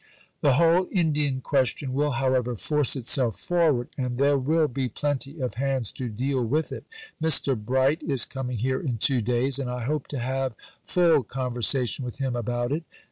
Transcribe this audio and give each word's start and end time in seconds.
The 0.41 0.53
whole 0.53 0.87
Indian 0.91 1.41
question 1.41 1.93
will, 1.93 2.13
however, 2.13 2.55
force 2.55 2.95
itself 2.95 3.37
forward, 3.39 3.89
and 3.99 4.17
there 4.17 4.35
will 4.39 4.67
be 4.67 4.89
plenty 4.89 5.39
of 5.39 5.53
hands 5.61 5.91
to 5.91 6.09
deal 6.09 6.43
with 6.43 6.71
it. 6.71 6.85
Mr. 7.21 7.55
Bright 7.55 8.01
is 8.01 8.25
coming 8.25 8.57
here 8.57 8.79
in 8.81 8.97
two 8.97 9.21
days, 9.21 9.59
and 9.59 9.69
I 9.69 9.85
hope 9.85 10.07
to 10.07 10.17
have 10.17 10.55
full 10.87 11.21
conversation 11.21 12.03
with 12.03 12.17
him 12.17 12.35
about 12.35 12.71
it. 12.71 12.83